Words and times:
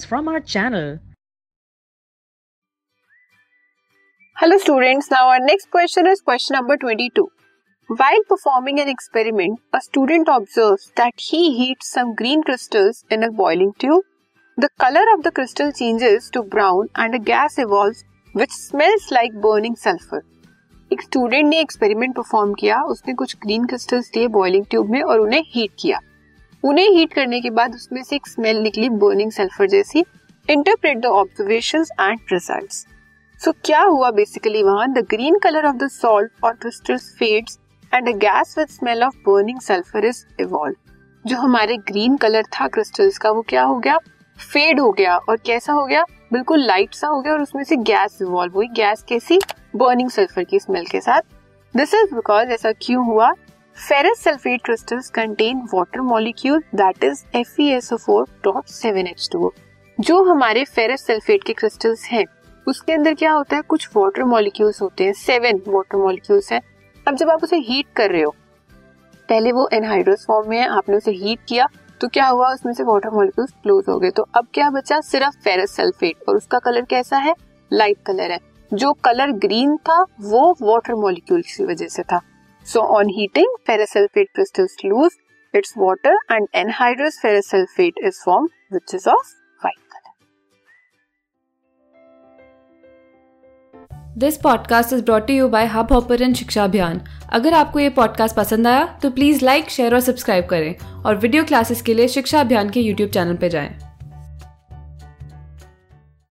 videos 0.00 0.06
from 0.06 0.28
our 0.28 0.40
channel. 0.40 0.98
Hello 4.36 4.56
students, 4.58 5.10
now 5.10 5.28
our 5.28 5.38
next 5.40 5.70
question 5.70 6.06
is 6.06 6.20
question 6.20 6.54
number 6.54 6.76
22. 6.76 7.28
While 7.88 8.22
performing 8.28 8.80
an 8.80 8.88
experiment, 8.88 9.60
a 9.74 9.80
student 9.80 10.28
observes 10.30 10.92
that 10.96 11.12
he 11.18 11.56
heats 11.56 11.90
some 11.90 12.14
green 12.14 12.42
crystals 12.42 13.04
in 13.10 13.22
a 13.22 13.32
boiling 13.32 13.72
tube. 13.78 14.04
The 14.56 14.68
color 14.78 15.04
of 15.14 15.24
the 15.24 15.30
crystal 15.30 15.72
changes 15.72 16.30
to 16.30 16.42
brown 16.42 16.88
and 16.94 17.14
a 17.14 17.18
gas 17.18 17.58
evolves 17.58 18.04
which 18.32 18.50
smells 18.50 19.10
like 19.10 19.40
burning 19.40 19.76
sulfur. 19.76 20.24
एक 20.92 21.02
student 21.02 21.46
ने 21.48 21.58
experiment 21.60 22.14
perform 22.14 22.52
किया 22.60 22.80
उसने 22.92 23.12
कुछ 23.14 23.36
green 23.42 23.66
crystals 23.66 24.10
लिए 24.16 24.28
boiling 24.36 24.64
tube 24.70 24.88
में 24.90 25.02
और 25.02 25.20
उन्हें 25.20 25.42
heat 25.48 25.70
किया 25.80 25.98
उन्हें 26.64 26.88
हीट 26.90 27.12
करने 27.12 27.40
के 27.40 27.50
बाद 27.50 27.74
उसमें 27.74 28.02
से 28.02 28.16
एक 28.16 28.26
स्मेल 28.26 28.60
निकली 28.62 28.88
बर्निंग 28.88 29.32
सल्फ़र 29.32 29.66
जैसी. 29.66 30.04
Interpret 30.50 30.98
the 30.98 31.06
observation 31.06 31.84
and 32.00 32.18
result 32.32 32.72
so 33.40 33.52
क्या 33.64 33.80
हुआ 33.82 34.10
बेसिकली 34.10 34.62
वहाँ 34.62 34.92
the 34.92 35.06
green 35.10 35.38
colour 35.38 35.66
of 35.66 35.76
the 35.76 35.88
salt 35.88 36.44
और 36.44 36.52
crystals 36.52 37.10
fades 37.18 37.58
and 37.94 38.08
a 38.08 38.12
gas 38.12 38.54
with 38.58 38.68
smell 38.68 39.02
of 39.04 39.16
burning 39.28 39.60
sulphur 39.60 40.04
is 40.04 40.24
evolve 40.40 40.76
जो 41.24 41.36
हमारे 41.36 41.76
ग्रीन 41.76 42.16
कलर 42.16 42.42
था 42.42 42.66
क्रिस्टल्स 42.68 43.18
का, 43.18 43.30
वो 43.30 43.42
क्या 43.42 43.62
हो 43.62 43.78
गया? 43.78 43.98
फेड 44.52 44.80
हो 44.80 44.90
गया. 44.92 45.16
और 45.16 45.36
कैसा 45.36 45.72
हो 45.72 45.84
गया? 45.86 46.04
बिल्कुल 46.32 46.60
लाइट 46.60 46.94
सा 46.94 47.08
हो 47.08 47.20
गया 47.20 47.32
और 47.32 47.42
उसमें 47.42 47.64
से 47.64 47.76
गैस 47.76 48.18
इवॉल्व 48.22 48.52
हुई. 48.52 48.66
गैस 48.66 49.02
कैसी? 49.02 49.38
बर्निंग 49.76 50.10
सल्फ़र 50.10 50.44
की 50.44 50.60
स्मेल 50.60 50.86
के 50.86 51.00
साथ. 51.00 51.20
दिस 51.74 51.94
इज़ 51.94 52.14
बिकॉज़ 52.14 52.48
ऐसा 52.48 52.72
क्यों 52.72 53.04
हुआ? 53.06 53.32
Ferrous 53.76 54.18
sulphate 54.18 54.64
crystals 54.64 55.10
contain 55.10 55.68
water 55.74 56.00
molecule 56.00 56.62
that 56.74 57.04
is 57.04 57.24
FeSO4.7H2O 57.36 59.50
जो 59.98 60.24
हमारे 60.24 60.64
फेरस 60.64 61.06
सल्फेट 61.06 61.44
के 61.44 61.52
क्रिस्टल्स 61.52 62.04
हैं, 62.04 62.24
उसके 62.66 62.92
अंदर 62.92 63.14
क्या 63.14 63.32
होता 63.32 63.56
है? 63.56 63.62
कुछ 63.62 63.88
वाटर 63.96 64.24
मॉलिक्यूल्स 64.24 64.82
होते 64.82 65.04
हैं 65.04 65.12
सेवन 65.12 65.60
वाटर 65.68 65.96
मॉलिक्यूल्स 65.96 66.52
हैं। 66.52 66.60
अब 67.06 67.16
जब 67.16 67.30
आप 67.30 67.44
उसे 67.44 67.58
हीट 67.58 67.86
कर 67.96 68.10
रहे 68.10 68.22
हो, 68.22 68.34
पहले 69.28 69.52
वो 69.52 69.68
एनहाइड्रस 69.72 70.24
फॉर्म 70.28 70.50
में 70.50 70.58
है, 70.58 70.68
आपने 70.68 70.96
उसे 70.96 71.12
हीट 71.12 71.38
किया 71.48 71.66
तो 72.00 72.08
क्या 72.08 72.26
हुआ? 72.26 72.54
उसमें 72.54 72.72
से 72.72 72.82
वाटर 72.82 73.10
मॉलिक्यूल्स 73.10 73.52
क्लोज 73.62 73.84
हो 73.88 73.98
गए। 73.98 74.10
तो 74.10 74.28
अब 74.34 74.46
क्या 74.54 74.70
बचा? 74.70 75.00
सिर्फ़ 75.00 75.44
फेरस 75.44 75.76
सल्फेट 75.76 76.16
और 76.28 76.36
उसका 76.36 76.58
कलर 76.58 76.84
कैसा 76.84 77.18
है? 77.18 77.34
लाइट 77.72 77.96
कलर 78.06 78.30
है। 78.30 78.38
जो 78.74 78.92
कलर 78.92 79.38
ग्रीन 79.38 79.76
था, 79.76 80.06
वो 80.20 80.56
वाटर 80.62 80.94
मॉलिक्यूल 80.94 81.42
की 81.42 81.64
वजह 81.64 81.86
से 81.86 82.02
था। 82.02 82.20
So 82.66 82.80
on 82.80 83.08
heating 83.08 83.56
ferrous 83.66 83.92
sulphate 83.92 84.28
crystals 84.34 84.76
lose 84.84 85.10
its 85.54 85.74
water 85.78 86.18
and 86.32 86.46
anhydrous 86.54 87.18
ferrous 87.22 87.50
sulphate 87.50 87.94
is 88.04 88.22
form 88.24 88.48
which 88.72 88.94
is 88.94 89.08
of 89.08 89.34
this 94.18 94.36
podcast 94.36 94.92
is 94.92 95.04
brought 95.04 95.30
you 95.30 95.48
by 95.48 95.66
Hubhopper 95.92 96.32
Shiksha 96.32 96.64
Abhiyan 96.64 97.00
अगर 97.32 97.54
आपको 97.54 97.78
ये 97.78 97.90
podcast 97.90 98.36
पसंद 98.36 98.66
आया 98.66 98.84
तो 99.02 99.10
प्लीज़ 99.10 99.44
लाइक 99.44 99.70
शेयर 99.70 99.94
और 99.94 100.00
subscribe 100.00 100.46
करें 100.46 101.02
और 101.04 101.16
video 101.16 101.44
classes 101.44 101.82
के 101.82 101.94
लिए 101.94 102.08
शिक्षा 102.08 102.40
अभियान 102.40 102.70
के 102.70 102.80
यूट्यूब 102.80 103.10
चैनल 103.10 103.36
पर 103.36 103.48
जाएँ। 103.48 103.89